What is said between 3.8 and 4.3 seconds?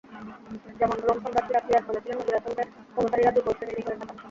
হয়ে থাকেন।